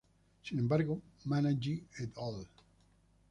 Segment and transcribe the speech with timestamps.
[0.43, 2.47] Sin embargo, Manning et al.